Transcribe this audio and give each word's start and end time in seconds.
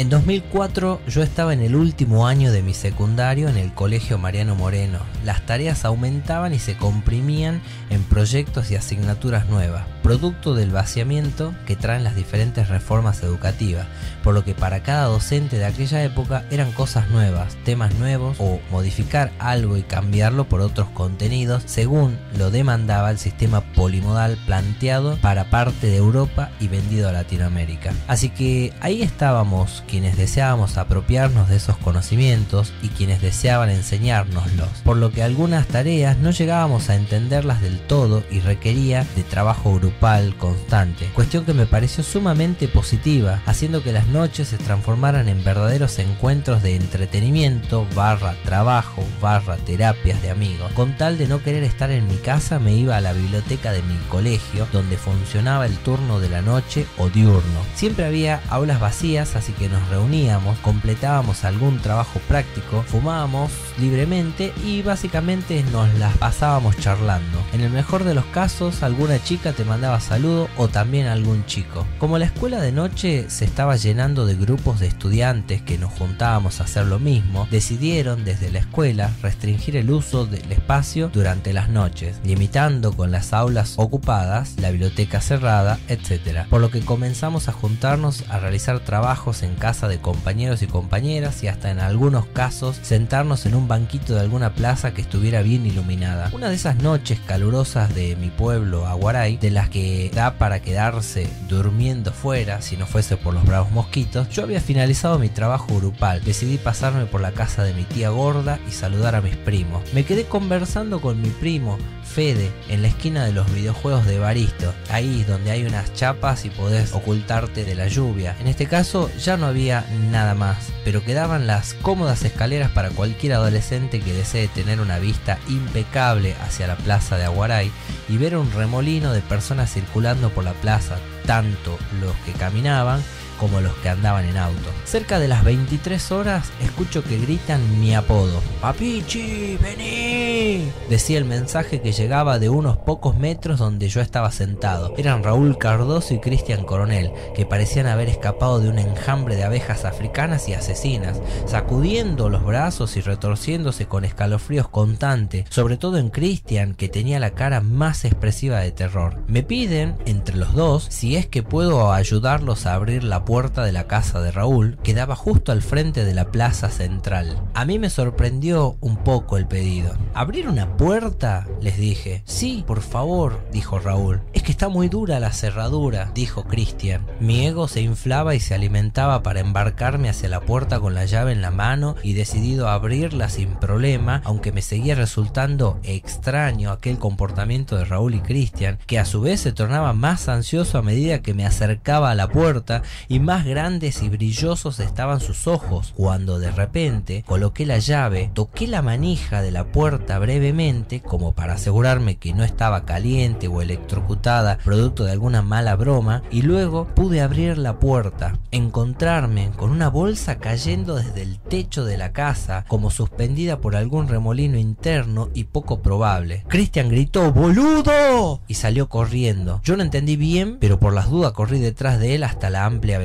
En 0.00 0.08
2004 0.08 0.98
yo 1.08 1.22
estaba 1.22 1.52
en 1.52 1.60
el 1.60 1.76
último 1.76 2.26
año 2.26 2.52
de 2.52 2.62
mi 2.62 2.72
secundario 2.72 3.50
en 3.50 3.58
el 3.58 3.74
Colegio 3.74 4.16
Mariano 4.16 4.54
Moreno. 4.54 5.00
Las 5.26 5.44
tareas 5.44 5.84
aumentaban 5.84 6.54
y 6.54 6.58
se 6.58 6.74
comprimían 6.74 7.60
en 7.90 8.02
proyectos 8.04 8.70
y 8.70 8.76
asignaturas 8.76 9.50
nuevas, 9.50 9.84
producto 10.02 10.54
del 10.54 10.70
vaciamiento 10.70 11.52
que 11.66 11.76
traen 11.76 12.02
las 12.02 12.16
diferentes 12.16 12.70
reformas 12.70 13.22
educativas, 13.22 13.88
por 14.24 14.32
lo 14.32 14.42
que 14.42 14.54
para 14.54 14.82
cada 14.82 15.04
docente 15.04 15.58
de 15.58 15.66
aquella 15.66 16.02
época 16.02 16.46
eran 16.50 16.72
cosas 16.72 17.10
nuevas, 17.10 17.54
temas 17.66 17.94
nuevos 17.96 18.38
o 18.38 18.58
modificar 18.70 19.30
algo 19.38 19.76
y 19.76 19.82
cambiarlo 19.82 20.48
por 20.48 20.62
otros 20.62 20.88
contenidos 20.94 21.64
según 21.66 22.16
lo 22.38 22.50
demandaba 22.50 23.10
el 23.10 23.18
sistema 23.18 23.60
polimodal 23.74 24.38
planteado 24.46 25.18
para 25.18 25.50
parte 25.50 25.88
de 25.88 25.96
Europa 25.98 26.52
y 26.58 26.68
vendido 26.68 27.06
a 27.06 27.12
Latinoamérica. 27.12 27.92
Así 28.08 28.30
que 28.30 28.72
ahí 28.80 29.02
estábamos 29.02 29.84
quienes 29.90 30.16
deseábamos 30.16 30.78
apropiarnos 30.78 31.48
de 31.48 31.56
esos 31.56 31.76
conocimientos 31.76 32.72
y 32.80 32.88
quienes 32.88 33.20
deseaban 33.20 33.70
enseñárnoslos, 33.70 34.68
por 34.84 34.96
lo 34.96 35.10
que 35.10 35.22
algunas 35.22 35.66
tareas 35.66 36.16
no 36.18 36.30
llegábamos 36.30 36.88
a 36.88 36.94
entenderlas 36.94 37.60
del 37.60 37.80
todo 37.80 38.22
y 38.30 38.40
requería 38.40 39.04
de 39.16 39.24
trabajo 39.24 39.74
grupal 39.74 40.36
constante, 40.36 41.06
cuestión 41.14 41.44
que 41.44 41.54
me 41.54 41.66
pareció 41.66 42.04
sumamente 42.04 42.68
positiva, 42.68 43.42
haciendo 43.46 43.82
que 43.82 43.92
las 43.92 44.06
noches 44.06 44.48
se 44.48 44.58
transformaran 44.58 45.28
en 45.28 45.42
verdaderos 45.42 45.98
encuentros 45.98 46.62
de 46.62 46.76
entretenimiento, 46.76 47.86
barra 47.94 48.34
trabajo, 48.44 49.04
barra 49.20 49.56
terapias 49.56 50.22
de 50.22 50.30
amigos. 50.30 50.70
Con 50.72 50.96
tal 50.96 51.18
de 51.18 51.26
no 51.26 51.42
querer 51.42 51.64
estar 51.64 51.90
en 51.90 52.06
mi 52.06 52.16
casa 52.16 52.58
me 52.58 52.74
iba 52.74 52.96
a 52.96 53.00
la 53.00 53.12
biblioteca 53.12 53.72
de 53.72 53.82
mi 53.82 53.96
colegio, 54.08 54.68
donde 54.72 54.96
funcionaba 54.96 55.66
el 55.66 55.76
turno 55.78 56.20
de 56.20 56.28
la 56.28 56.42
noche 56.42 56.86
o 56.98 57.08
diurno. 57.08 57.60
Siempre 57.74 58.04
había 58.04 58.40
aulas 58.48 58.78
vacías, 58.78 59.34
así 59.34 59.52
que 59.52 59.68
nos 59.68 59.79
reuníamos, 59.88 60.58
completábamos 60.58 61.44
algún 61.44 61.78
trabajo 61.78 62.20
práctico, 62.28 62.82
fumábamos 62.86 63.50
libremente 63.78 64.52
y 64.64 64.82
básicamente 64.82 65.64
nos 65.72 65.92
las 65.98 66.16
pasábamos 66.18 66.76
charlando. 66.78 67.38
En 67.52 67.60
el 67.60 67.70
mejor 67.70 68.04
de 68.04 68.14
los 68.14 68.24
casos, 68.26 68.82
alguna 68.82 69.22
chica 69.22 69.52
te 69.52 69.64
mandaba 69.64 70.00
saludo 70.00 70.48
o 70.56 70.68
también 70.68 71.06
algún 71.06 71.46
chico. 71.46 71.86
Como 71.98 72.18
la 72.18 72.26
escuela 72.26 72.60
de 72.60 72.72
noche 72.72 73.30
se 73.30 73.44
estaba 73.44 73.76
llenando 73.76 74.26
de 74.26 74.36
grupos 74.36 74.80
de 74.80 74.86
estudiantes 74.86 75.62
que 75.62 75.78
nos 75.78 75.92
juntábamos 75.92 76.60
a 76.60 76.64
hacer 76.64 76.86
lo 76.86 76.98
mismo, 76.98 77.48
decidieron 77.50 78.24
desde 78.24 78.50
la 78.50 78.58
escuela 78.58 79.10
restringir 79.22 79.76
el 79.76 79.90
uso 79.90 80.26
del 80.26 80.52
espacio 80.52 81.10
durante 81.12 81.52
las 81.52 81.68
noches, 81.68 82.20
limitando 82.24 82.92
con 82.92 83.10
las 83.10 83.32
aulas 83.32 83.74
ocupadas, 83.76 84.54
la 84.58 84.70
biblioteca 84.70 85.20
cerrada, 85.20 85.78
etc. 85.88 86.46
Por 86.48 86.60
lo 86.60 86.70
que 86.70 86.80
comenzamos 86.80 87.48
a 87.48 87.52
juntarnos 87.52 88.24
a 88.28 88.38
realizar 88.38 88.80
trabajos 88.80 89.42
en 89.42 89.54
casa 89.54 89.69
de 89.70 89.98
compañeros 89.98 90.62
y 90.62 90.66
compañeras 90.66 91.44
y 91.44 91.48
hasta 91.48 91.70
en 91.70 91.78
algunos 91.78 92.26
casos 92.26 92.76
sentarnos 92.82 93.46
en 93.46 93.54
un 93.54 93.68
banquito 93.68 94.14
de 94.14 94.20
alguna 94.20 94.52
plaza 94.52 94.92
que 94.92 95.00
estuviera 95.00 95.42
bien 95.42 95.64
iluminada. 95.64 96.28
Una 96.32 96.48
de 96.48 96.56
esas 96.56 96.82
noches 96.82 97.20
calurosas 97.24 97.94
de 97.94 98.16
mi 98.16 98.30
pueblo, 98.30 98.88
Aguaray, 98.88 99.36
de 99.36 99.52
las 99.52 99.68
que 99.68 100.10
da 100.12 100.38
para 100.38 100.60
quedarse 100.60 101.28
durmiendo 101.48 102.12
fuera 102.12 102.62
si 102.62 102.76
no 102.76 102.84
fuese 102.84 103.16
por 103.16 103.32
los 103.32 103.44
bravos 103.44 103.70
mosquitos, 103.70 104.28
yo 104.30 104.42
había 104.42 104.60
finalizado 104.60 105.20
mi 105.20 105.28
trabajo 105.28 105.76
grupal. 105.76 106.24
Decidí 106.24 106.58
pasarme 106.58 107.06
por 107.06 107.20
la 107.20 107.30
casa 107.30 107.62
de 107.62 107.72
mi 107.72 107.84
tía 107.84 108.10
gorda 108.10 108.58
y 108.68 108.72
saludar 108.72 109.14
a 109.14 109.20
mis 109.20 109.36
primos. 109.36 109.82
Me 109.94 110.04
quedé 110.04 110.24
conversando 110.24 111.00
con 111.00 111.22
mi 111.22 111.28
primo, 111.28 111.78
Fede, 112.10 112.50
en 112.68 112.82
la 112.82 112.88
esquina 112.88 113.24
de 113.24 113.32
los 113.32 113.52
videojuegos 113.54 114.04
de 114.04 114.18
Baristo, 114.18 114.74
ahí 114.90 115.22
donde 115.28 115.52
hay 115.52 115.64
unas 115.64 115.94
chapas 115.94 116.44
y 116.44 116.50
podés 116.50 116.92
ocultarte 116.92 117.64
de 117.64 117.76
la 117.76 117.86
lluvia. 117.86 118.34
En 118.40 118.48
este 118.48 118.66
caso 118.66 119.08
ya 119.16 119.36
no 119.36 119.46
había 119.50 119.84
nada 120.10 120.34
más, 120.34 120.72
pero 120.84 121.04
quedaban 121.04 121.46
las 121.46 121.74
cómodas 121.74 122.24
escaleras 122.24 122.70
para 122.70 122.90
cualquier 122.90 123.34
adolescente 123.34 124.00
que 124.00 124.12
desee 124.12 124.48
tener 124.48 124.80
una 124.80 124.98
vista 124.98 125.38
impecable 125.48 126.34
hacia 126.42 126.66
la 126.66 126.76
plaza 126.76 127.18
de 127.18 127.24
Aguaray 127.24 127.70
y 128.08 128.16
ver 128.16 128.36
un 128.36 128.50
remolino 128.52 129.12
de 129.12 129.20
personas 129.20 129.72
circulando 129.72 130.30
por 130.30 130.44
la 130.44 130.54
plaza, 130.54 130.96
tanto 131.26 131.78
los 132.00 132.14
que 132.24 132.32
caminaban 132.32 133.02
como 133.40 133.62
los 133.62 133.72
que 133.76 133.88
andaban 133.88 134.26
en 134.26 134.36
auto. 134.36 134.68
Cerca 134.84 135.18
de 135.18 135.26
las 135.26 135.42
23 135.44 136.12
horas 136.12 136.50
escucho 136.62 137.02
que 137.02 137.18
gritan 137.18 137.80
mi 137.80 137.94
apodo. 137.94 138.42
Papichi, 138.60 139.56
vení. 139.56 140.70
Decía 140.90 141.16
el 141.16 141.24
mensaje 141.24 141.80
que 141.80 141.92
llegaba 141.92 142.38
de 142.38 142.50
unos 142.50 142.76
pocos 142.76 143.16
metros 143.16 143.58
donde 143.58 143.88
yo 143.88 144.02
estaba 144.02 144.30
sentado. 144.30 144.92
Eran 144.98 145.24
Raúl 145.24 145.56
Cardoso 145.56 146.12
y 146.12 146.18
Cristian 146.18 146.64
Coronel, 146.64 147.12
que 147.34 147.46
parecían 147.46 147.86
haber 147.86 148.08
escapado 148.08 148.60
de 148.60 148.68
un 148.68 148.78
enjambre 148.78 149.36
de 149.36 149.44
abejas 149.44 149.86
africanas 149.86 150.46
y 150.48 150.54
asesinas, 150.54 151.20
sacudiendo 151.46 152.28
los 152.28 152.44
brazos 152.44 152.96
y 152.98 153.00
retorciéndose 153.00 153.86
con 153.86 154.04
escalofríos 154.04 154.68
constantes, 154.68 155.46
sobre 155.48 155.78
todo 155.78 155.96
en 155.96 156.10
Cristian, 156.10 156.74
que 156.74 156.90
tenía 156.90 157.18
la 157.18 157.30
cara 157.30 157.62
más 157.62 158.04
expresiva 158.04 158.58
de 158.58 158.72
terror. 158.72 159.16
Me 159.28 159.42
piden, 159.42 159.96
entre 160.04 160.36
los 160.36 160.52
dos, 160.52 160.86
si 160.90 161.16
es 161.16 161.26
que 161.26 161.42
puedo 161.42 161.92
ayudarlos 161.92 162.66
a 162.66 162.74
abrir 162.74 163.02
la 163.02 163.24
puerta 163.24 163.29
de 163.30 163.70
la 163.70 163.86
casa 163.86 164.20
de 164.20 164.32
Raúl 164.32 164.76
quedaba 164.82 165.14
justo 165.14 165.52
al 165.52 165.62
frente 165.62 166.04
de 166.04 166.14
la 166.14 166.32
plaza 166.32 166.68
central. 166.68 167.40
A 167.54 167.64
mí 167.64 167.78
me 167.78 167.88
sorprendió 167.88 168.76
un 168.80 168.96
poco 168.96 169.36
el 169.36 169.46
pedido. 169.46 169.94
¿Abrir 170.14 170.48
una 170.48 170.76
puerta? 170.76 171.46
les 171.60 171.76
dije. 171.76 172.22
Sí, 172.24 172.64
por 172.66 172.80
favor, 172.82 173.40
dijo 173.52 173.78
Raúl. 173.78 174.20
Es 174.32 174.42
que 174.42 174.50
está 174.50 174.68
muy 174.68 174.88
dura 174.88 175.20
la 175.20 175.32
cerradura, 175.32 176.10
dijo 176.12 176.42
Cristian. 176.42 177.06
Mi 177.20 177.46
ego 177.46 177.68
se 177.68 177.82
inflaba 177.82 178.34
y 178.34 178.40
se 178.40 178.56
alimentaba 178.56 179.22
para 179.22 179.38
embarcarme 179.38 180.08
hacia 180.08 180.28
la 180.28 180.40
puerta 180.40 180.80
con 180.80 180.94
la 180.94 181.04
llave 181.04 181.30
en 181.30 181.40
la 181.40 181.52
mano 181.52 181.94
y 182.02 182.14
decidido 182.14 182.68
a 182.68 182.74
abrirla 182.74 183.28
sin 183.28 183.50
problema, 183.54 184.22
aunque 184.24 184.50
me 184.50 184.60
seguía 184.60 184.96
resultando 184.96 185.78
extraño 185.84 186.72
aquel 186.72 186.98
comportamiento 186.98 187.76
de 187.76 187.84
Raúl 187.84 188.16
y 188.16 188.20
Cristian, 188.20 188.78
que 188.88 188.98
a 188.98 189.04
su 189.04 189.20
vez 189.20 189.40
se 189.40 189.52
tornaba 189.52 189.92
más 189.92 190.28
ansioso 190.28 190.78
a 190.78 190.82
medida 190.82 191.22
que 191.22 191.32
me 191.32 191.46
acercaba 191.46 192.10
a 192.10 192.16
la 192.16 192.26
puerta 192.26 192.82
y 193.08 193.19
más 193.20 193.44
grandes 193.44 194.02
y 194.02 194.08
brillosos 194.08 194.80
estaban 194.80 195.20
sus 195.20 195.46
ojos, 195.46 195.92
cuando 195.96 196.38
de 196.38 196.50
repente 196.50 197.24
coloqué 197.26 197.66
la 197.66 197.78
llave, 197.78 198.30
toqué 198.34 198.66
la 198.66 198.82
manija 198.82 199.42
de 199.42 199.50
la 199.50 199.64
puerta 199.64 200.18
brevemente 200.18 201.00
como 201.00 201.32
para 201.32 201.54
asegurarme 201.54 202.16
que 202.16 202.32
no 202.32 202.44
estaba 202.44 202.84
caliente 202.84 203.48
o 203.48 203.62
electrocutada 203.62 204.58
producto 204.64 205.04
de 205.04 205.12
alguna 205.12 205.42
mala 205.42 205.76
broma 205.76 206.22
y 206.30 206.42
luego 206.42 206.86
pude 206.94 207.20
abrir 207.20 207.58
la 207.58 207.78
puerta, 207.78 208.38
encontrarme 208.50 209.50
con 209.56 209.70
una 209.70 209.88
bolsa 209.88 210.38
cayendo 210.38 210.96
desde 210.96 211.22
el 211.22 211.38
techo 211.38 211.84
de 211.84 211.98
la 211.98 212.12
casa 212.12 212.64
como 212.68 212.90
suspendida 212.90 213.60
por 213.60 213.76
algún 213.76 214.08
remolino 214.08 214.58
interno 214.58 215.30
y 215.34 215.44
poco 215.44 215.80
probable. 215.82 216.44
Christian 216.48 216.88
gritó 216.88 217.32
¡Boludo! 217.32 218.40
y 218.46 218.54
salió 218.54 218.88
corriendo. 218.88 219.60
Yo 219.64 219.76
no 219.76 219.82
entendí 219.82 220.16
bien, 220.16 220.58
pero 220.60 220.78
por 220.78 220.92
las 220.92 221.10
dudas 221.10 221.32
corrí 221.32 221.58
detrás 221.58 221.98
de 221.98 222.14
él 222.14 222.24
hasta 222.24 222.50
la 222.50 222.64
amplia. 222.64 222.98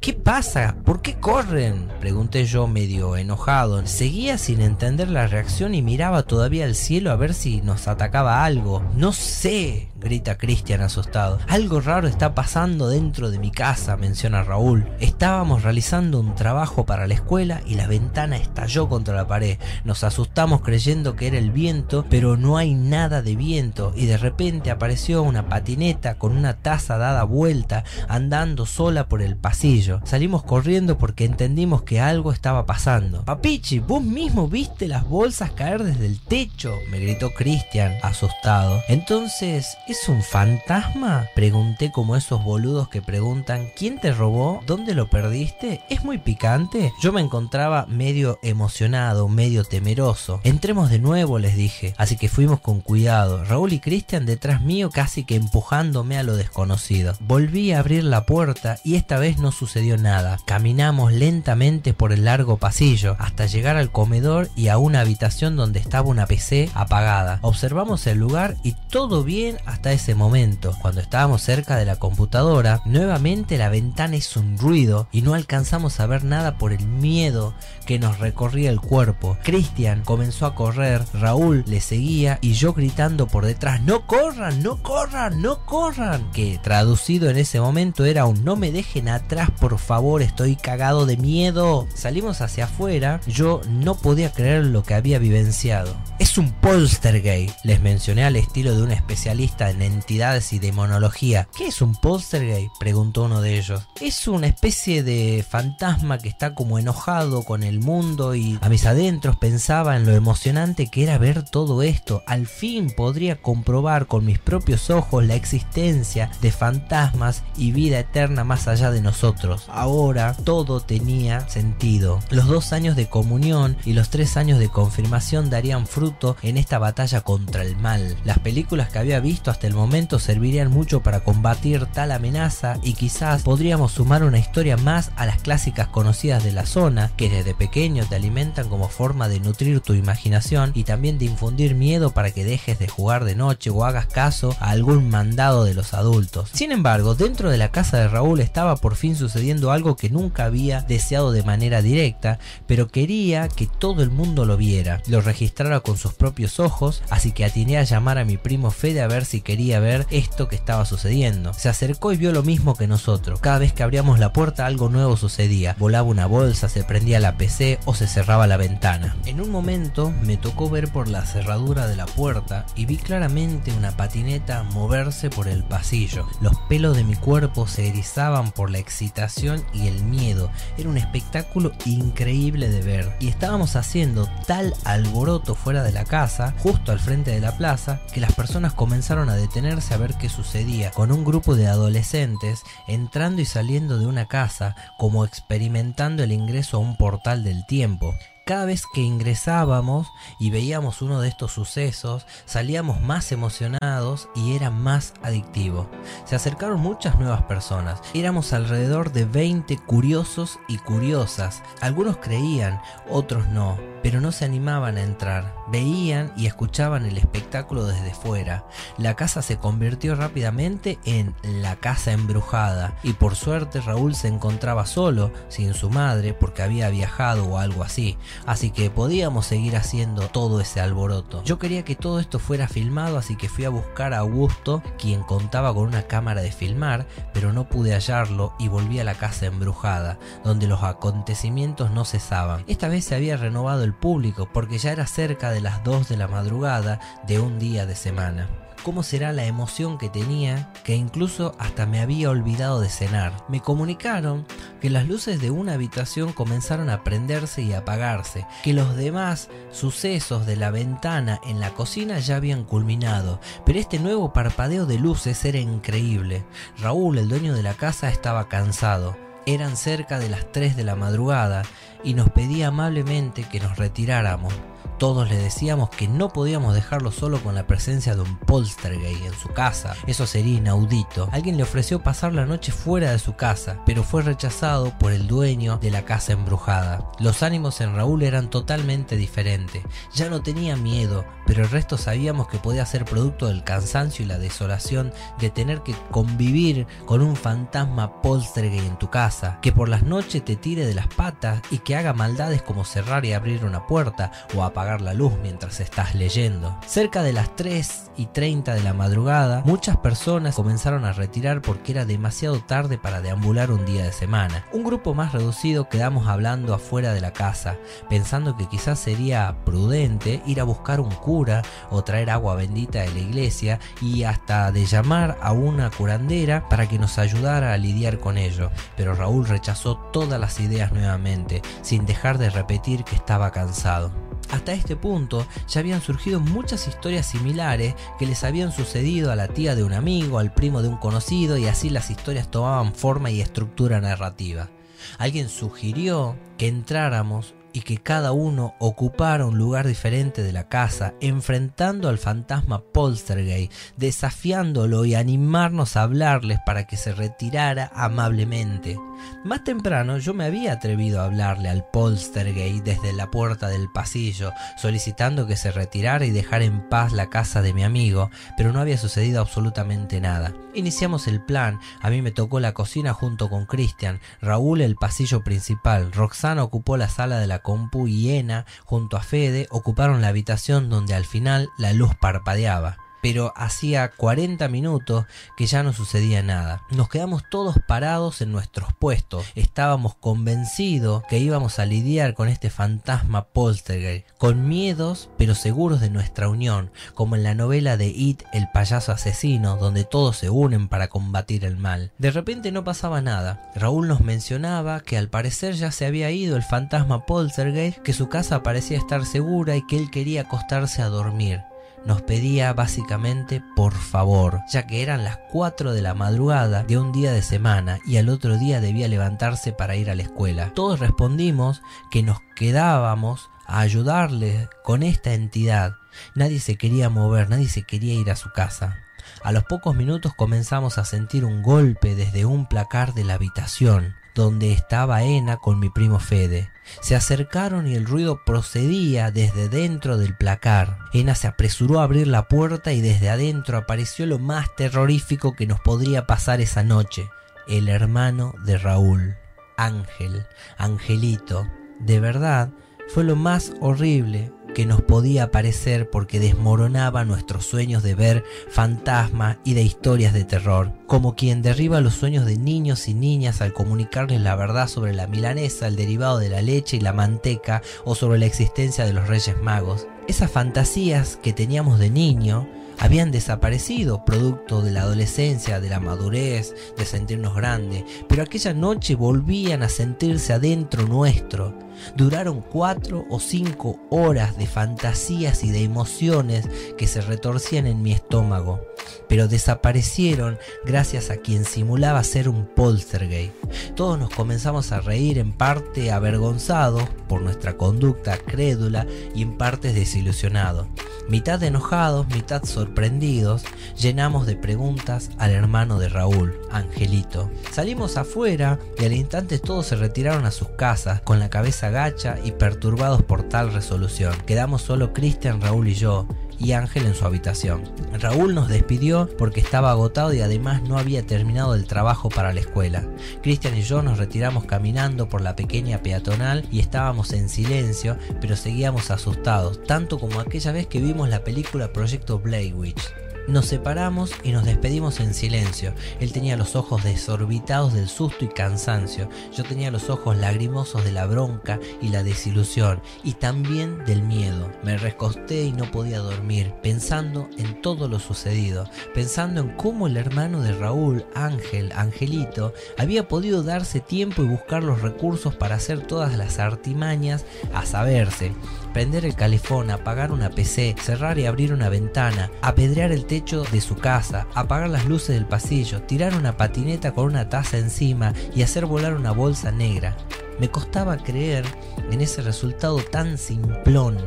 ¿Qué 0.00 0.12
pasa? 0.12 0.76
¿Por 0.84 1.02
qué 1.02 1.14
corren? 1.14 1.88
Pregunté 1.98 2.44
yo 2.44 2.68
medio 2.68 3.16
enojado. 3.16 3.84
Seguía 3.86 4.38
sin 4.38 4.60
entender 4.60 5.08
la 5.08 5.26
reacción 5.26 5.74
y 5.74 5.82
miraba 5.82 6.22
todavía 6.22 6.64
al 6.64 6.76
cielo 6.76 7.10
a 7.10 7.16
ver 7.16 7.34
si 7.34 7.60
nos 7.62 7.88
atacaba 7.88 8.44
algo. 8.44 8.84
No 8.94 9.12
sé, 9.12 9.87
grita 10.00 10.38
Cristian 10.38 10.80
asustado. 10.80 11.38
Algo 11.48 11.80
raro 11.80 12.08
está 12.08 12.34
pasando 12.34 12.88
dentro 12.88 13.30
de 13.30 13.38
mi 13.38 13.50
casa, 13.50 13.96
menciona 13.96 14.42
Raúl. 14.42 14.86
Estábamos 15.00 15.62
realizando 15.62 16.20
un 16.20 16.34
trabajo 16.34 16.86
para 16.86 17.06
la 17.06 17.14
escuela 17.14 17.60
y 17.66 17.74
la 17.74 17.86
ventana 17.86 18.36
estalló 18.36 18.88
contra 18.88 19.14
la 19.14 19.26
pared. 19.26 19.58
Nos 19.84 20.04
asustamos 20.04 20.62
creyendo 20.62 21.16
que 21.16 21.26
era 21.26 21.38
el 21.38 21.50
viento, 21.50 22.04
pero 22.08 22.36
no 22.36 22.56
hay 22.56 22.74
nada 22.74 23.22
de 23.22 23.36
viento 23.36 23.92
y 23.96 24.06
de 24.06 24.16
repente 24.16 24.70
apareció 24.70 25.22
una 25.22 25.48
patineta 25.48 26.16
con 26.16 26.36
una 26.36 26.54
taza 26.54 26.98
dada 26.98 27.24
vuelta 27.24 27.84
andando 28.08 28.66
sola 28.66 29.08
por 29.08 29.22
el 29.22 29.36
pasillo. 29.36 30.00
Salimos 30.04 30.42
corriendo 30.42 30.98
porque 30.98 31.24
entendimos 31.24 31.82
que 31.82 32.00
algo 32.00 32.32
estaba 32.32 32.66
pasando. 32.66 33.24
Papichi, 33.24 33.78
vos 33.78 34.02
mismo 34.02 34.48
viste 34.48 34.88
las 34.88 35.08
bolsas 35.08 35.52
caer 35.52 35.82
desde 35.82 36.06
el 36.06 36.20
techo, 36.20 36.76
me 36.90 37.00
gritó 37.00 37.30
Cristian 37.30 37.94
asustado. 38.02 38.80
Entonces, 38.88 39.76
¿Es 39.88 40.06
un 40.10 40.22
fantasma? 40.22 41.28
Pregunté 41.34 41.90
como 41.90 42.14
esos 42.14 42.44
boludos 42.44 42.90
que 42.90 43.00
preguntan 43.00 43.68
¿Quién 43.74 43.98
te 43.98 44.12
robó? 44.12 44.60
¿Dónde 44.66 44.94
lo 44.94 45.08
perdiste? 45.08 45.80
¿Es 45.88 46.04
muy 46.04 46.18
picante? 46.18 46.92
Yo 47.00 47.10
me 47.10 47.22
encontraba 47.22 47.86
medio 47.88 48.38
emocionado, 48.42 49.28
medio 49.28 49.64
temeroso. 49.64 50.42
Entremos 50.44 50.90
de 50.90 50.98
nuevo, 50.98 51.38
les 51.38 51.56
dije. 51.56 51.94
Así 51.96 52.18
que 52.18 52.28
fuimos 52.28 52.60
con 52.60 52.82
cuidado. 52.82 53.46
Raúl 53.46 53.72
y 53.72 53.80
Cristian 53.80 54.26
detrás 54.26 54.60
mío 54.60 54.90
casi 54.90 55.24
que 55.24 55.36
empujándome 55.36 56.18
a 56.18 56.22
lo 56.22 56.36
desconocido. 56.36 57.14
Volví 57.20 57.72
a 57.72 57.78
abrir 57.78 58.04
la 58.04 58.26
puerta 58.26 58.78
y 58.84 58.96
esta 58.96 59.18
vez 59.18 59.38
no 59.38 59.52
sucedió 59.52 59.96
nada. 59.96 60.36
Caminamos 60.44 61.14
lentamente 61.14 61.94
por 61.94 62.12
el 62.12 62.26
largo 62.26 62.58
pasillo 62.58 63.16
hasta 63.18 63.46
llegar 63.46 63.78
al 63.78 63.90
comedor 63.90 64.50
y 64.54 64.68
a 64.68 64.76
una 64.76 65.00
habitación 65.00 65.56
donde 65.56 65.80
estaba 65.80 66.10
una 66.10 66.26
PC 66.26 66.68
apagada. 66.74 67.38
Observamos 67.40 68.06
el 68.06 68.18
lugar 68.18 68.56
y 68.62 68.74
todo 68.90 69.24
bien 69.24 69.56
hasta 69.78 69.92
ese 69.92 70.16
momento. 70.16 70.76
Cuando 70.82 71.00
estábamos 71.00 71.40
cerca 71.42 71.76
de 71.76 71.84
la 71.84 72.00
computadora, 72.00 72.82
nuevamente 72.84 73.56
la 73.58 73.68
ventana 73.68 74.16
hizo 74.16 74.40
un 74.40 74.58
ruido 74.58 75.06
y 75.12 75.22
no 75.22 75.34
alcanzamos 75.34 76.00
a 76.00 76.06
ver 76.06 76.24
nada 76.24 76.58
por 76.58 76.72
el 76.72 76.84
miedo 76.84 77.54
que 77.86 78.00
nos 78.00 78.18
recorría 78.18 78.70
el 78.70 78.80
cuerpo. 78.80 79.38
Christian 79.44 80.02
comenzó 80.02 80.46
a 80.46 80.56
correr, 80.56 81.04
Raúl 81.14 81.62
le 81.68 81.80
seguía 81.80 82.38
y 82.40 82.54
yo 82.54 82.72
gritando 82.72 83.28
por 83.28 83.46
detrás, 83.46 83.80
no 83.80 84.04
corran, 84.04 84.64
no 84.64 84.82
corran, 84.82 85.40
no 85.40 85.64
corran. 85.64 86.28
Que 86.32 86.58
traducido 86.60 87.30
en 87.30 87.38
ese 87.38 87.60
momento 87.60 88.04
era 88.04 88.26
un 88.26 88.44
no 88.44 88.56
me 88.56 88.72
dejen 88.72 89.08
atrás, 89.08 89.48
por 89.60 89.78
favor, 89.78 90.22
estoy 90.22 90.56
cagado 90.56 91.06
de 91.06 91.16
miedo. 91.18 91.86
Salimos 91.94 92.40
hacia 92.40 92.64
afuera, 92.64 93.20
yo 93.28 93.60
no 93.70 93.94
podía 93.94 94.32
creer 94.32 94.64
lo 94.64 94.82
que 94.82 94.94
había 94.94 95.20
vivenciado. 95.20 95.94
Es 96.28 96.36
un 96.36 96.52
poltergeist, 96.52 97.64
les 97.64 97.80
mencioné 97.80 98.22
al 98.22 98.36
estilo 98.36 98.76
de 98.76 98.82
un 98.82 98.90
especialista 98.90 99.70
en 99.70 99.80
entidades 99.80 100.52
y 100.52 100.58
demonología. 100.58 101.48
¿Qué 101.56 101.68
es 101.68 101.80
un 101.80 101.94
poltergeist? 101.96 102.70
preguntó 102.78 103.24
uno 103.24 103.40
de 103.40 103.58
ellos. 103.58 103.88
Es 103.98 104.28
una 104.28 104.46
especie 104.46 105.02
de 105.02 105.42
fantasma 105.48 106.18
que 106.18 106.28
está 106.28 106.54
como 106.54 106.78
enojado 106.78 107.44
con 107.44 107.62
el 107.62 107.80
mundo 107.80 108.34
y 108.34 108.58
a 108.60 108.68
mis 108.68 108.84
adentros 108.84 109.36
pensaba 109.36 109.96
en 109.96 110.04
lo 110.04 110.12
emocionante 110.12 110.88
que 110.88 111.04
era 111.04 111.16
ver 111.16 111.44
todo 111.44 111.82
esto. 111.82 112.22
Al 112.26 112.46
fin 112.46 112.92
podría 112.94 113.40
comprobar 113.40 114.06
con 114.06 114.26
mis 114.26 114.38
propios 114.38 114.90
ojos 114.90 115.24
la 115.24 115.34
existencia 115.34 116.30
de 116.42 116.52
fantasmas 116.52 117.42
y 117.56 117.72
vida 117.72 118.00
eterna 118.00 118.44
más 118.44 118.68
allá 118.68 118.90
de 118.90 119.00
nosotros. 119.00 119.64
Ahora 119.68 120.36
todo 120.44 120.80
tenía 120.80 121.48
sentido. 121.48 122.20
Los 122.28 122.48
dos 122.48 122.74
años 122.74 122.96
de 122.96 123.08
comunión 123.08 123.78
y 123.86 123.94
los 123.94 124.10
tres 124.10 124.36
años 124.36 124.58
de 124.58 124.68
confirmación 124.68 125.48
darían 125.48 125.86
fruto 125.86 126.17
en 126.42 126.56
esta 126.56 126.78
batalla 126.78 127.20
contra 127.20 127.62
el 127.62 127.76
mal. 127.76 128.16
Las 128.24 128.38
películas 128.40 128.90
que 128.90 128.98
había 128.98 129.20
visto 129.20 129.50
hasta 129.50 129.66
el 129.66 129.74
momento 129.74 130.18
servirían 130.18 130.70
mucho 130.70 131.00
para 131.00 131.20
combatir 131.20 131.86
tal 131.86 132.12
amenaza 132.12 132.78
y 132.82 132.94
quizás 132.94 133.42
podríamos 133.42 133.92
sumar 133.92 134.24
una 134.24 134.38
historia 134.38 134.76
más 134.76 135.12
a 135.16 135.26
las 135.26 135.40
clásicas 135.40 135.88
conocidas 135.88 136.42
de 136.42 136.52
la 136.52 136.66
zona 136.66 137.12
que 137.16 137.28
desde 137.28 137.54
pequeño 137.54 138.04
te 138.06 138.16
alimentan 138.16 138.68
como 138.68 138.88
forma 138.88 139.28
de 139.28 139.40
nutrir 139.40 139.80
tu 139.80 139.94
imaginación 139.94 140.72
y 140.74 140.84
también 140.84 141.18
de 141.18 141.26
infundir 141.26 141.74
miedo 141.74 142.10
para 142.10 142.32
que 142.32 142.44
dejes 142.44 142.78
de 142.78 142.88
jugar 142.88 143.24
de 143.24 143.36
noche 143.36 143.70
o 143.70 143.84
hagas 143.84 144.06
caso 144.06 144.56
a 144.60 144.70
algún 144.70 145.08
mandado 145.08 145.64
de 145.64 145.74
los 145.74 145.94
adultos. 145.94 146.50
Sin 146.52 146.72
embargo, 146.72 147.14
dentro 147.14 147.50
de 147.50 147.58
la 147.58 147.70
casa 147.70 147.98
de 147.98 148.08
Raúl 148.08 148.40
estaba 148.40 148.76
por 148.76 148.96
fin 148.96 149.14
sucediendo 149.14 149.70
algo 149.70 149.96
que 149.96 150.10
nunca 150.10 150.44
había 150.44 150.80
deseado 150.80 151.32
de 151.32 151.42
manera 151.42 151.82
directa, 151.82 152.38
pero 152.66 152.88
quería 152.88 153.48
que 153.48 153.66
todo 153.66 154.02
el 154.02 154.10
mundo 154.10 154.44
lo 154.44 154.56
viera, 154.56 155.02
lo 155.06 155.20
registrara 155.20 155.80
con 155.80 155.96
sus 155.96 156.07
propios 156.14 156.60
ojos, 156.60 157.02
así 157.10 157.32
que 157.32 157.44
atiné 157.44 157.78
a 157.78 157.84
llamar 157.84 158.18
a 158.18 158.24
mi 158.24 158.36
primo 158.36 158.70
Fede 158.70 159.00
a 159.00 159.08
ver 159.08 159.24
si 159.24 159.40
quería 159.40 159.80
ver 159.80 160.06
esto 160.10 160.48
que 160.48 160.56
estaba 160.56 160.84
sucediendo. 160.84 161.52
Se 161.54 161.68
acercó 161.68 162.12
y 162.12 162.16
vio 162.16 162.32
lo 162.32 162.42
mismo 162.42 162.76
que 162.76 162.86
nosotros. 162.86 163.40
Cada 163.40 163.58
vez 163.58 163.72
que 163.72 163.82
abríamos 163.82 164.18
la 164.18 164.32
puerta 164.32 164.66
algo 164.66 164.88
nuevo 164.88 165.16
sucedía. 165.16 165.76
Volaba 165.78 166.08
una 166.08 166.26
bolsa, 166.26 166.68
se 166.68 166.84
prendía 166.84 167.20
la 167.20 167.36
PC 167.36 167.78
o 167.84 167.94
se 167.94 168.06
cerraba 168.06 168.46
la 168.46 168.56
ventana. 168.56 169.16
En 169.26 169.40
un 169.40 169.50
momento 169.50 170.12
me 170.22 170.36
tocó 170.36 170.70
ver 170.70 170.92
por 170.92 171.08
la 171.08 171.24
cerradura 171.24 171.86
de 171.86 171.96
la 171.96 172.06
puerta 172.06 172.66
y 172.74 172.86
vi 172.86 172.96
claramente 172.96 173.72
una 173.72 173.96
patineta 173.96 174.62
moverse 174.62 175.30
por 175.30 175.48
el 175.48 175.64
pasillo. 175.64 176.26
Los 176.40 176.56
pelos 176.68 176.96
de 176.96 177.04
mi 177.04 177.14
cuerpo 177.14 177.66
se 177.66 177.88
erizaban 177.88 178.50
por 178.52 178.70
la 178.70 178.78
excitación 178.78 179.64
y 179.72 179.88
el 179.88 180.02
miedo. 180.04 180.50
Era 180.76 180.88
un 180.88 180.96
espectáculo 180.96 181.72
increíble 181.84 182.68
de 182.68 182.82
ver. 182.82 183.16
Y 183.20 183.28
estábamos 183.28 183.76
haciendo 183.76 184.28
tal 184.46 184.74
alboroto 184.84 185.54
fuera 185.54 185.82
de 185.82 185.92
la 185.98 186.04
casa, 186.04 186.54
justo 186.58 186.92
al 186.92 187.00
frente 187.00 187.32
de 187.32 187.40
la 187.40 187.56
plaza, 187.56 187.98
que 188.12 188.20
las 188.20 188.32
personas 188.32 188.72
comenzaron 188.72 189.28
a 189.30 189.34
detenerse 189.34 189.94
a 189.94 189.96
ver 189.96 190.14
qué 190.14 190.28
sucedía, 190.28 190.92
con 190.92 191.10
un 191.10 191.24
grupo 191.24 191.56
de 191.56 191.66
adolescentes 191.66 192.62
entrando 192.86 193.42
y 193.42 193.44
saliendo 193.44 193.98
de 193.98 194.06
una 194.06 194.28
casa, 194.28 194.76
como 194.96 195.24
experimentando 195.24 196.22
el 196.22 196.30
ingreso 196.30 196.76
a 196.76 196.80
un 196.80 196.96
portal 196.96 197.42
del 197.42 197.66
tiempo 197.66 198.14
cada 198.46 198.64
vez 198.64 198.84
que 198.94 199.02
ingresábamos 199.02 200.10
y 200.38 200.48
veíamos 200.48 201.02
uno 201.02 201.20
de 201.20 201.28
estos 201.28 201.52
sucesos, 201.52 202.26
salíamos 202.46 203.02
más 203.02 203.30
emocionados 203.30 204.30
y 204.34 204.56
era 204.56 204.70
más 204.70 205.12
adictivo. 205.22 205.86
Se 206.24 206.34
acercaron 206.34 206.80
muchas 206.80 207.18
nuevas 207.18 207.42
personas. 207.42 208.00
Éramos 208.14 208.54
alrededor 208.54 209.12
de 209.12 209.26
20 209.26 209.76
curiosos 209.76 210.60
y 210.66 210.78
curiosas. 210.78 211.62
Algunos 211.82 212.16
creían, 212.16 212.80
otros 213.10 213.48
no 213.48 213.76
pero 214.02 214.20
no 214.20 214.32
se 214.32 214.44
animaban 214.44 214.96
a 214.96 215.02
entrar. 215.02 215.54
Veían 215.70 216.32
y 216.36 216.46
escuchaban 216.46 217.04
el 217.06 217.18
espectáculo 217.18 217.84
desde 217.84 218.14
fuera. 218.14 218.66
La 218.96 219.14
casa 219.14 219.42
se 219.42 219.58
convirtió 219.58 220.14
rápidamente 220.14 220.98
en 221.04 221.34
la 221.42 221.76
casa 221.76 222.12
embrujada 222.12 222.96
y 223.02 223.12
por 223.14 223.36
suerte 223.36 223.80
Raúl 223.80 224.14
se 224.14 224.28
encontraba 224.28 224.86
solo, 224.86 225.32
sin 225.48 225.74
su 225.74 225.90
madre, 225.90 226.34
porque 226.34 226.62
había 226.62 226.90
viajado 226.90 227.44
o 227.44 227.58
algo 227.58 227.82
así, 227.82 228.16
así 228.46 228.70
que 228.70 228.90
podíamos 228.90 229.46
seguir 229.46 229.76
haciendo 229.76 230.28
todo 230.28 230.60
ese 230.60 230.80
alboroto. 230.80 231.42
Yo 231.44 231.58
quería 231.58 231.84
que 231.84 231.96
todo 231.96 232.20
esto 232.20 232.38
fuera 232.38 232.68
filmado, 232.68 233.18
así 233.18 233.36
que 233.36 233.48
fui 233.48 233.64
a 233.64 233.70
buscar 233.70 234.14
a 234.14 234.18
Augusto, 234.18 234.82
quien 234.98 235.22
contaba 235.22 235.72
con 235.74 235.86
una 235.88 236.02
cámara 236.02 236.40
de 236.42 236.52
filmar, 236.52 237.06
pero 237.32 237.52
no 237.52 237.68
pude 237.68 237.92
hallarlo 237.92 238.54
y 238.58 238.68
volví 238.68 238.98
a 239.00 239.04
la 239.04 239.14
casa 239.14 239.46
embrujada, 239.46 240.18
donde 240.44 240.66
los 240.66 240.82
acontecimientos 240.82 241.90
no 241.90 242.04
cesaban. 242.04 242.64
Esta 242.66 242.88
vez 242.88 243.04
se 243.04 243.14
había 243.14 243.36
renovado 243.36 243.84
el 243.84 243.87
público 243.94 244.48
porque 244.52 244.78
ya 244.78 244.92
era 244.92 245.06
cerca 245.06 245.50
de 245.50 245.60
las 245.60 245.84
2 245.84 246.08
de 246.08 246.16
la 246.16 246.28
madrugada 246.28 247.00
de 247.26 247.40
un 247.40 247.58
día 247.58 247.86
de 247.86 247.96
semana. 247.96 248.48
¿Cómo 248.84 249.02
será 249.02 249.32
la 249.32 249.44
emoción 249.44 249.98
que 249.98 250.08
tenía 250.08 250.72
que 250.84 250.94
incluso 250.94 251.54
hasta 251.58 251.84
me 251.84 252.00
había 252.00 252.30
olvidado 252.30 252.80
de 252.80 252.88
cenar? 252.88 253.32
Me 253.48 253.60
comunicaron 253.60 254.46
que 254.80 254.88
las 254.88 255.06
luces 255.06 255.40
de 255.40 255.50
una 255.50 255.74
habitación 255.74 256.32
comenzaron 256.32 256.88
a 256.88 257.02
prenderse 257.02 257.60
y 257.60 257.72
apagarse, 257.72 258.46
que 258.62 258.72
los 258.72 258.96
demás 258.96 259.50
sucesos 259.72 260.46
de 260.46 260.56
la 260.56 260.70
ventana 260.70 261.40
en 261.44 261.60
la 261.60 261.74
cocina 261.74 262.18
ya 262.20 262.36
habían 262.36 262.64
culminado, 262.64 263.40
pero 263.66 263.78
este 263.78 263.98
nuevo 263.98 264.32
parpadeo 264.32 264.86
de 264.86 264.98
luces 264.98 265.44
era 265.44 265.58
increíble. 265.58 266.44
Raúl, 266.78 267.18
el 267.18 267.28
dueño 267.28 267.54
de 267.54 267.64
la 267.64 267.74
casa, 267.74 268.08
estaba 268.08 268.48
cansado. 268.48 269.27
Eran 269.48 269.78
cerca 269.78 270.18
de 270.18 270.28
las 270.28 270.52
3 270.52 270.76
de 270.76 270.84
la 270.84 270.94
madrugada 270.94 271.62
y 272.04 272.12
nos 272.12 272.28
pedía 272.28 272.68
amablemente 272.68 273.44
que 273.44 273.60
nos 273.60 273.78
retiráramos. 273.78 274.52
Todos 274.98 275.28
le 275.28 275.36
decíamos 275.36 275.90
que 275.90 276.08
no 276.08 276.32
podíamos 276.32 276.74
dejarlo 276.74 277.12
solo 277.12 277.40
con 277.40 277.54
la 277.54 277.68
presencia 277.68 278.16
de 278.16 278.22
un 278.22 278.36
poltergeist 278.36 279.26
en 279.26 279.32
su 279.32 279.48
casa. 279.50 279.94
Eso 280.08 280.26
sería 280.26 280.58
inaudito. 280.58 281.28
Alguien 281.30 281.56
le 281.56 281.62
ofreció 281.62 282.02
pasar 282.02 282.34
la 282.34 282.46
noche 282.46 282.72
fuera 282.72 283.12
de 283.12 283.20
su 283.20 283.36
casa, 283.36 283.80
pero 283.86 284.02
fue 284.02 284.22
rechazado 284.22 284.92
por 284.98 285.12
el 285.12 285.28
dueño 285.28 285.78
de 285.78 285.92
la 285.92 286.04
casa 286.04 286.32
embrujada. 286.32 287.08
Los 287.20 287.44
ánimos 287.44 287.80
en 287.80 287.94
Raúl 287.94 288.24
eran 288.24 288.50
totalmente 288.50 289.16
diferentes. 289.16 289.84
Ya 290.14 290.28
no 290.28 290.42
tenía 290.42 290.74
miedo, 290.74 291.24
pero 291.46 291.62
el 291.62 291.70
resto 291.70 291.96
sabíamos 291.96 292.48
que 292.48 292.58
podía 292.58 292.84
ser 292.84 293.04
producto 293.04 293.46
del 293.46 293.62
cansancio 293.62 294.24
y 294.24 294.28
la 294.28 294.38
desolación 294.38 295.12
de 295.38 295.50
tener 295.50 295.82
que 295.82 295.94
convivir 296.10 296.88
con 297.06 297.22
un 297.22 297.36
fantasma 297.36 298.20
poltergeist 298.20 298.84
en 298.84 298.98
tu 298.98 299.10
casa, 299.10 299.60
que 299.62 299.70
por 299.70 299.88
las 299.88 300.02
noches 300.02 300.44
te 300.44 300.56
tire 300.56 300.84
de 300.84 300.94
las 300.94 301.06
patas 301.06 301.62
y 301.70 301.78
que 301.78 301.94
haga 301.94 302.14
maldades 302.14 302.62
como 302.62 302.84
cerrar 302.84 303.24
y 303.24 303.32
abrir 303.32 303.64
una 303.64 303.86
puerta 303.86 304.32
o 304.56 304.64
apagar 304.64 304.87
la 304.96 305.14
luz 305.14 305.34
mientras 305.42 305.80
estás 305.80 306.14
leyendo. 306.14 306.76
Cerca 306.86 307.22
de 307.22 307.32
las 307.32 307.54
3 307.54 308.10
y 308.16 308.26
30 308.26 308.74
de 308.74 308.82
la 308.82 308.94
madrugada, 308.94 309.62
muchas 309.64 309.98
personas 309.98 310.54
comenzaron 310.54 311.04
a 311.04 311.12
retirar 311.12 311.60
porque 311.62 311.92
era 311.92 312.04
demasiado 312.04 312.60
tarde 312.60 312.98
para 312.98 313.20
deambular 313.20 313.70
un 313.70 313.84
día 313.84 314.04
de 314.04 314.12
semana. 314.12 314.64
Un 314.72 314.84
grupo 314.84 315.14
más 315.14 315.32
reducido 315.32 315.88
quedamos 315.88 316.26
hablando 316.26 316.74
afuera 316.74 317.12
de 317.12 317.20
la 317.20 317.32
casa, 317.32 317.76
pensando 318.08 318.56
que 318.56 318.66
quizás 318.66 318.98
sería 318.98 319.56
prudente 319.64 320.42
ir 320.46 320.60
a 320.60 320.64
buscar 320.64 321.00
un 321.00 321.10
cura 321.10 321.62
o 321.90 322.02
traer 322.02 322.30
agua 322.30 322.54
bendita 322.54 323.00
de 323.00 323.12
la 323.12 323.18
iglesia 323.18 323.78
y 324.00 324.24
hasta 324.24 324.72
de 324.72 324.86
llamar 324.86 325.36
a 325.40 325.52
una 325.52 325.90
curandera 325.90 326.68
para 326.68 326.88
que 326.88 326.98
nos 326.98 327.18
ayudara 327.18 327.72
a 327.72 327.78
lidiar 327.78 328.18
con 328.18 328.38
ello. 328.38 328.70
Pero 328.96 329.14
Raúl 329.14 329.46
rechazó 329.46 329.96
todas 330.12 330.40
las 330.40 330.60
ideas 330.60 330.92
nuevamente, 330.92 331.62
sin 331.82 332.06
dejar 332.06 332.38
de 332.38 332.50
repetir 332.50 333.04
que 333.04 333.16
estaba 333.16 333.50
cansado. 333.50 334.27
Hasta 334.50 334.72
este 334.72 334.96
punto 334.96 335.46
ya 335.68 335.80
habían 335.80 336.00
surgido 336.00 336.40
muchas 336.40 336.88
historias 336.88 337.26
similares 337.26 337.94
que 338.18 338.26
les 338.26 338.44
habían 338.44 338.72
sucedido 338.72 339.30
a 339.30 339.36
la 339.36 339.48
tía 339.48 339.74
de 339.74 339.84
un 339.84 339.92
amigo, 339.92 340.38
al 340.38 340.52
primo 340.52 340.82
de 340.82 340.88
un 340.88 340.96
conocido 340.96 341.58
y 341.58 341.66
así 341.66 341.90
las 341.90 342.10
historias 342.10 342.50
tomaban 342.50 342.94
forma 342.94 343.30
y 343.30 343.40
estructura 343.40 344.00
narrativa. 344.00 344.70
Alguien 345.18 345.48
sugirió 345.48 346.36
que 346.56 346.68
entráramos 346.68 347.54
y 347.72 347.80
que 347.80 347.98
cada 347.98 348.32
uno 348.32 348.74
ocupara 348.78 349.46
un 349.46 349.58
lugar 349.58 349.86
diferente 349.86 350.42
de 350.42 350.52
la 350.52 350.68
casa, 350.68 351.14
enfrentando 351.20 352.08
al 352.08 352.18
fantasma 352.18 352.82
Poltergeist, 352.92 353.72
desafiándolo 353.96 355.04
y 355.04 355.14
animarnos 355.14 355.96
a 355.96 356.02
hablarles 356.02 356.58
para 356.64 356.86
que 356.86 356.96
se 356.96 357.12
retirara 357.12 357.90
amablemente. 357.94 358.98
Más 359.44 359.64
temprano 359.64 360.18
yo 360.18 360.34
me 360.34 360.44
había 360.44 360.72
atrevido 360.72 361.20
a 361.20 361.24
hablarle 361.24 361.68
al 361.68 361.84
Poltergeist 361.90 362.84
desde 362.84 363.12
la 363.12 363.30
puerta 363.30 363.68
del 363.68 363.88
pasillo, 363.90 364.52
solicitando 364.76 365.46
que 365.46 365.56
se 365.56 365.72
retirara 365.72 366.24
y 366.24 366.30
dejara 366.30 366.64
en 366.64 366.88
paz 366.88 367.12
la 367.12 367.28
casa 367.30 367.62
de 367.62 367.72
mi 367.72 367.84
amigo, 367.84 368.30
pero 368.56 368.72
no 368.72 368.80
había 368.80 368.98
sucedido 368.98 369.40
absolutamente 369.40 370.20
nada. 370.20 370.52
Iniciamos 370.74 371.26
el 371.26 371.40
plan, 371.40 371.80
a 372.00 372.10
mí 372.10 372.22
me 372.22 372.30
tocó 372.30 372.60
la 372.60 372.74
cocina 372.74 373.12
junto 373.12 373.48
con 373.48 373.66
Christian, 373.66 374.20
Raúl 374.40 374.80
el 374.80 374.94
pasillo 374.94 375.42
principal, 375.42 376.12
Roxana 376.12 376.62
ocupó 376.62 376.96
la 376.96 377.08
sala 377.08 377.38
de 377.38 377.46
la 377.46 377.57
compu 377.62 378.08
y 378.08 378.30
Ena, 378.30 378.66
junto 378.84 379.16
a 379.16 379.22
Fede, 379.22 379.66
ocuparon 379.70 380.20
la 380.20 380.28
habitación 380.28 380.88
donde 380.88 381.14
al 381.14 381.24
final 381.24 381.70
la 381.78 381.92
luz 381.92 382.14
parpadeaba 382.14 383.07
pero 383.22 383.52
hacía 383.56 384.10
40 384.10 384.68
minutos 384.68 385.26
que 385.56 385.66
ya 385.66 385.82
no 385.82 385.92
sucedía 385.92 386.42
nada. 386.42 386.82
Nos 386.90 387.08
quedamos 387.08 387.42
todos 387.50 387.76
parados 387.86 388.40
en 388.40 388.52
nuestros 388.52 388.92
puestos. 388.94 389.44
Estábamos 389.54 390.14
convencidos 390.14 391.22
que 391.28 391.38
íbamos 391.38 391.78
a 391.78 391.86
lidiar 391.86 392.34
con 392.34 392.48
este 392.48 392.70
fantasma 392.70 393.46
poltergeist, 393.46 394.26
con 394.38 394.68
miedos 394.68 395.30
pero 395.36 395.54
seguros 395.54 396.00
de 396.00 396.10
nuestra 396.10 396.48
unión, 396.48 396.90
como 397.14 397.36
en 397.36 397.42
la 397.42 397.54
novela 397.54 397.96
de 397.96 398.08
It, 398.08 398.42
el 398.52 398.68
payaso 398.70 399.12
asesino, 399.12 399.76
donde 399.76 400.04
todos 400.04 400.36
se 400.36 400.50
unen 400.50 400.88
para 400.88 401.08
combatir 401.08 401.64
el 401.64 401.76
mal. 401.76 402.12
De 402.18 402.30
repente 402.30 402.72
no 402.72 402.84
pasaba 402.84 403.20
nada. 403.20 403.70
Raúl 403.74 404.08
nos 404.08 404.20
mencionaba 404.20 405.00
que 405.00 405.18
al 405.18 405.28
parecer 405.28 405.74
ya 405.74 405.92
se 405.92 406.06
había 406.06 406.30
ido 406.30 406.56
el 406.56 406.62
fantasma 406.62 407.26
poltergeist, 407.26 407.98
que 407.98 408.12
su 408.12 408.28
casa 408.28 408.62
parecía 408.62 408.98
estar 408.98 409.24
segura 409.24 409.76
y 409.76 409.86
que 409.86 409.96
él 409.96 410.10
quería 410.10 410.42
acostarse 410.42 411.02
a 411.02 411.08
dormir 411.08 411.60
nos 412.08 412.22
pedía 412.22 412.72
básicamente 412.72 413.62
por 413.76 413.92
favor, 413.92 414.62
ya 414.72 414.86
que 414.86 415.02
eran 415.02 415.24
las 415.24 415.36
4 415.50 415.92
de 415.92 416.00
la 416.00 416.14
madrugada 416.14 416.82
de 416.82 416.96
un 416.96 417.12
día 417.12 417.32
de 417.32 417.42
semana 417.42 417.98
y 418.06 418.16
al 418.16 418.30
otro 418.30 418.56
día 418.56 418.80
debía 418.80 419.08
levantarse 419.08 419.74
para 419.74 419.94
ir 419.94 420.08
a 420.08 420.14
la 420.14 420.22
escuela. 420.22 420.72
Todos 420.72 421.00
respondimos 421.00 421.82
que 422.10 422.22
nos 422.22 422.38
quedábamos 422.56 423.50
a 423.66 423.80
ayudarle 423.80 424.70
con 424.84 425.02
esta 425.02 425.34
entidad. 425.34 425.96
Nadie 426.34 426.60
se 426.60 426.76
quería 426.76 427.10
mover, 427.10 427.50
nadie 427.50 427.68
se 427.68 427.82
quería 427.82 428.14
ir 428.14 428.30
a 428.30 428.36
su 428.36 428.50
casa. 428.52 428.96
A 429.44 429.52
los 429.52 429.64
pocos 429.64 429.94
minutos 429.94 430.32
comenzamos 430.34 430.96
a 430.96 431.04
sentir 431.04 431.44
un 431.44 431.62
golpe 431.62 432.14
desde 432.14 432.46
un 432.46 432.64
placar 432.64 433.12
de 433.12 433.24
la 433.24 433.34
habitación 433.34 434.14
donde 434.38 434.72
estaba 434.72 435.24
Ena 435.24 435.56
con 435.56 435.80
mi 435.80 435.90
primo 435.90 436.20
Fede. 436.20 436.70
Se 437.00 437.16
acercaron 437.16 437.88
y 437.88 437.96
el 437.96 438.06
ruido 438.06 438.44
procedía 438.46 439.32
desde 439.32 439.68
dentro 439.68 440.16
del 440.16 440.36
placar. 440.36 440.98
Ena 441.12 441.34
se 441.34 441.48
apresuró 441.48 441.98
a 441.98 442.04
abrir 442.04 442.28
la 442.28 442.46
puerta 442.46 442.92
y 442.92 443.00
desde 443.00 443.30
adentro 443.30 443.76
apareció 443.76 444.26
lo 444.26 444.38
más 444.38 444.74
terrorífico 444.76 445.56
que 445.56 445.66
nos 445.66 445.80
podría 445.80 446.28
pasar 446.28 446.60
esa 446.60 446.84
noche. 446.84 447.28
El 447.66 447.88
hermano 447.88 448.54
de 448.64 448.78
Raúl. 448.78 449.34
Ángel, 449.76 450.46
Angelito. 450.76 451.66
De 451.98 452.20
verdad, 452.20 452.70
fue 453.08 453.24
lo 453.24 453.36
más 453.36 453.72
horrible 453.80 454.52
que 454.74 454.86
nos 454.86 455.02
podía 455.02 455.50
parecer 455.50 456.08
porque 456.10 456.38
desmoronaba 456.38 457.24
nuestros 457.24 457.66
sueños 457.66 458.02
de 458.02 458.14
ver 458.14 458.44
fantasmas 458.70 459.56
y 459.64 459.74
de 459.74 459.82
historias 459.82 460.32
de 460.32 460.44
terror, 460.44 460.92
como 461.06 461.34
quien 461.34 461.62
derriba 461.62 462.00
los 462.00 462.14
sueños 462.14 462.46
de 462.46 462.58
niños 462.58 463.08
y 463.08 463.14
niñas 463.14 463.60
al 463.60 463.72
comunicarles 463.72 464.40
la 464.40 464.54
verdad 464.54 464.86
sobre 464.86 465.14
la 465.14 465.26
milanesa, 465.26 465.88
el 465.88 465.96
derivado 465.96 466.38
de 466.38 466.50
la 466.50 466.62
leche 466.62 466.98
y 466.98 467.00
la 467.00 467.12
manteca 467.12 467.82
o 468.04 468.14
sobre 468.14 468.38
la 468.38 468.46
existencia 468.46 469.04
de 469.04 469.14
los 469.14 469.26
Reyes 469.26 469.60
Magos. 469.60 470.06
Esas 470.28 470.50
fantasías 470.50 471.38
que 471.42 471.52
teníamos 471.52 471.98
de 471.98 472.10
niño 472.10 472.68
habían 472.98 473.30
desaparecido 473.30 474.24
producto 474.24 474.82
de 474.82 474.90
la 474.90 475.02
adolescencia, 475.02 475.80
de 475.80 475.88
la 475.88 476.00
madurez, 476.00 476.74
de 476.96 477.04
sentirnos 477.04 477.54
grandes, 477.54 478.04
pero 478.28 478.42
aquella 478.42 478.74
noche 478.74 479.14
volvían 479.14 479.82
a 479.82 479.88
sentirse 479.88 480.52
adentro 480.52 481.04
nuestro. 481.04 481.74
Duraron 482.16 482.60
cuatro 482.60 483.26
o 483.28 483.40
cinco 483.40 483.98
horas 484.10 484.56
de 484.56 484.66
fantasías 484.66 485.64
y 485.64 485.70
de 485.70 485.82
emociones 485.82 486.68
que 486.96 487.08
se 487.08 487.20
retorcían 487.20 487.86
en 487.86 488.02
mi 488.02 488.12
estómago, 488.12 488.80
pero 489.28 489.48
desaparecieron 489.48 490.58
gracias 490.84 491.30
a 491.30 491.38
quien 491.38 491.64
simulaba 491.64 492.22
ser 492.22 492.48
un 492.48 492.66
poltergeist. 492.66 493.54
Todos 493.96 494.18
nos 494.18 494.30
comenzamos 494.30 494.92
a 494.92 495.00
reír 495.00 495.38
en 495.38 495.52
parte 495.52 496.12
avergonzados 496.12 497.02
por 497.28 497.42
nuestra 497.42 497.76
conducta 497.76 498.38
crédula 498.38 499.06
y 499.34 499.42
en 499.42 499.56
partes 499.56 499.94
desilusionados. 499.94 500.86
Mitad 501.28 501.62
enojados, 501.62 502.26
mitad 502.28 502.64
sorprendidos, 502.64 503.62
llenamos 503.98 504.46
de 504.46 504.56
preguntas 504.56 505.30
al 505.36 505.50
hermano 505.50 505.98
de 505.98 506.08
Raúl, 506.08 506.58
Angelito. 506.70 507.50
Salimos 507.70 508.16
afuera 508.16 508.78
y 508.98 509.04
al 509.04 509.12
instante 509.12 509.58
todos 509.58 509.86
se 509.86 509.96
retiraron 509.96 510.46
a 510.46 510.50
sus 510.50 510.68
casas 510.70 511.20
con 511.20 511.38
la 511.38 511.50
cabeza 511.50 511.90
gacha 511.90 512.38
y 512.42 512.52
perturbados 512.52 513.22
por 513.22 513.42
tal 513.42 513.74
resolución. 513.74 514.34
Quedamos 514.46 514.80
solo 514.80 515.12
Cristian, 515.12 515.60
Raúl 515.60 515.88
y 515.88 515.94
yo, 515.94 516.26
y 516.58 516.72
Ángel 516.72 517.06
en 517.06 517.14
su 517.14 517.24
habitación. 517.24 517.82
Raúl 518.20 518.54
nos 518.54 518.68
despidió 518.68 519.28
porque 519.38 519.60
estaba 519.60 519.90
agotado 519.90 520.32
y 520.32 520.40
además 520.40 520.82
no 520.82 520.98
había 520.98 521.26
terminado 521.26 521.74
el 521.74 521.86
trabajo 521.86 522.28
para 522.28 522.52
la 522.52 522.60
escuela. 522.60 523.04
Cristian 523.42 523.76
y 523.76 523.82
yo 523.82 524.02
nos 524.02 524.18
retiramos 524.18 524.64
caminando 524.64 525.28
por 525.28 525.40
la 525.40 525.56
pequeña 525.56 526.02
peatonal 526.02 526.66
y 526.70 526.80
estábamos 526.80 527.32
en 527.32 527.48
silencio, 527.48 528.16
pero 528.40 528.56
seguíamos 528.56 529.10
asustados, 529.10 529.82
tanto 529.84 530.18
como 530.18 530.40
aquella 530.40 530.72
vez 530.72 530.86
que 530.86 531.00
vimos 531.00 531.28
la 531.28 531.44
película 531.44 531.92
Proyecto 531.92 532.38
Blair 532.38 532.74
Witch. 532.74 533.27
Nos 533.48 533.64
separamos 533.64 534.32
y 534.44 534.52
nos 534.52 534.66
despedimos 534.66 535.20
en 535.20 535.32
silencio. 535.32 535.94
Él 536.20 536.32
tenía 536.32 536.58
los 536.58 536.76
ojos 536.76 537.02
desorbitados 537.02 537.94
del 537.94 538.06
susto 538.06 538.44
y 538.44 538.48
cansancio. 538.48 539.30
Yo 539.56 539.64
tenía 539.64 539.90
los 539.90 540.10
ojos 540.10 540.36
lagrimosos 540.36 541.02
de 541.02 541.12
la 541.12 541.24
bronca 541.24 541.80
y 542.02 542.10
la 542.10 542.22
desilusión 542.22 543.00
y 543.24 543.32
también 543.32 544.04
del 544.04 544.20
miedo. 544.20 544.70
Me 544.82 544.98
recosté 544.98 545.64
y 545.64 545.72
no 545.72 545.90
podía 545.90 546.18
dormir, 546.18 546.74
pensando 546.82 547.48
en 547.56 547.80
todo 547.80 548.06
lo 548.06 548.18
sucedido, 548.18 548.84
pensando 549.14 549.62
en 549.62 549.70
cómo 549.76 550.08
el 550.08 550.18
hermano 550.18 550.60
de 550.60 550.72
Raúl, 550.72 551.24
Ángel, 551.34 551.90
Angelito, 551.92 552.74
había 552.98 553.28
podido 553.28 553.62
darse 553.62 554.00
tiempo 554.00 554.42
y 554.42 554.46
buscar 554.46 554.84
los 554.84 555.00
recursos 555.00 555.54
para 555.54 555.76
hacer 555.76 556.06
todas 556.06 556.36
las 556.36 556.58
artimañas 556.58 557.46
a 557.72 557.86
saberse. 557.86 558.52
Prender 558.92 559.24
el 559.24 559.36
calefón, 559.36 559.90
apagar 559.90 560.32
una 560.32 560.50
PC, 560.50 560.96
cerrar 561.00 561.38
y 561.38 561.46
abrir 561.46 561.72
una 561.72 561.88
ventana, 561.88 562.50
apedrear 562.60 563.10
el 563.10 563.24
de 563.38 563.80
su 563.80 563.94
casa, 563.94 564.48
apagar 564.54 564.90
las 564.90 565.06
luces 565.06 565.36
del 565.36 565.46
pasillo, 565.46 566.02
tirar 566.02 566.34
una 566.34 566.56
patineta 566.56 567.14
con 567.14 567.26
una 567.26 567.48
taza 567.48 567.78
encima 567.78 568.32
y 568.54 568.62
hacer 568.62 568.84
volar 568.84 569.14
una 569.14 569.30
bolsa 569.30 569.70
negra. 569.70 570.16
Me 570.58 570.68
costaba 570.70 571.16
creer 571.18 571.64
en 572.10 572.20
ese 572.20 572.42
resultado 572.42 572.98
tan 572.98 573.38
simplón, 573.38 574.18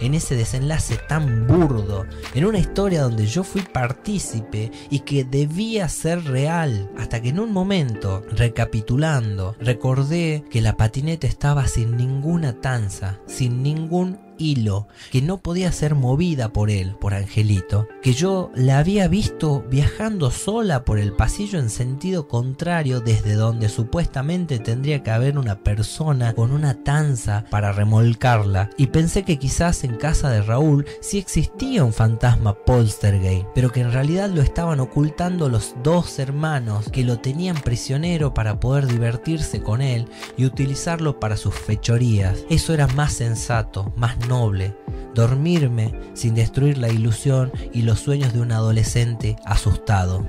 en 0.00 0.14
ese 0.14 0.34
desenlace 0.34 0.96
tan 0.96 1.46
burdo, 1.46 2.06
en 2.34 2.46
una 2.46 2.58
historia 2.58 3.02
donde 3.02 3.26
yo 3.26 3.44
fui 3.44 3.60
partícipe 3.60 4.72
y 4.88 5.00
que 5.00 5.24
debía 5.24 5.88
ser 5.90 6.24
real, 6.24 6.90
hasta 6.98 7.20
que 7.20 7.28
en 7.28 7.40
un 7.40 7.52
momento, 7.52 8.22
recapitulando, 8.30 9.56
recordé 9.60 10.44
que 10.50 10.62
la 10.62 10.78
patineta 10.78 11.26
estaba 11.26 11.66
sin 11.66 11.98
ninguna 11.98 12.60
tanza, 12.62 13.18
sin 13.26 13.62
ningún 13.62 14.23
hilo 14.38 14.88
que 15.10 15.22
no 15.22 15.38
podía 15.38 15.72
ser 15.72 15.94
movida 15.94 16.52
por 16.52 16.70
él, 16.70 16.96
por 17.00 17.14
Angelito, 17.14 17.88
que 18.02 18.12
yo 18.12 18.50
la 18.54 18.78
había 18.78 19.08
visto 19.08 19.64
viajando 19.70 20.30
sola 20.30 20.84
por 20.84 20.98
el 20.98 21.12
pasillo 21.12 21.58
en 21.58 21.70
sentido 21.70 22.28
contrario 22.28 23.00
desde 23.00 23.34
donde 23.34 23.68
supuestamente 23.68 24.58
tendría 24.58 25.02
que 25.02 25.10
haber 25.10 25.38
una 25.38 25.60
persona 25.60 26.34
con 26.34 26.52
una 26.52 26.82
tanza 26.84 27.44
para 27.50 27.72
remolcarla 27.72 28.70
y 28.76 28.88
pensé 28.88 29.22
que 29.22 29.38
quizás 29.38 29.84
en 29.84 29.96
casa 29.96 30.30
de 30.30 30.42
Raúl 30.42 30.86
sí 31.00 31.18
existía 31.18 31.84
un 31.84 31.92
fantasma 31.92 32.54
poltergeist, 32.54 33.46
pero 33.54 33.70
que 33.70 33.80
en 33.80 33.92
realidad 33.92 34.30
lo 34.30 34.42
estaban 34.42 34.80
ocultando 34.80 35.48
los 35.48 35.74
dos 35.82 36.18
hermanos 36.18 36.88
que 36.90 37.04
lo 37.04 37.18
tenían 37.18 37.56
prisionero 37.56 38.34
para 38.34 38.60
poder 38.60 38.86
divertirse 38.86 39.62
con 39.62 39.80
él 39.82 40.08
y 40.36 40.44
utilizarlo 40.44 41.20
para 41.20 41.36
sus 41.36 41.54
fechorías. 41.54 42.44
Eso 42.50 42.74
era 42.74 42.86
más 42.88 43.12
sensato, 43.12 43.92
más 43.96 44.23
noble, 44.26 44.76
dormirme 45.14 45.94
sin 46.14 46.34
destruir 46.34 46.78
la 46.78 46.88
ilusión 46.88 47.52
y 47.72 47.82
los 47.82 48.00
sueños 48.00 48.32
de 48.32 48.40
un 48.40 48.52
adolescente 48.52 49.36
asustado. 49.44 50.26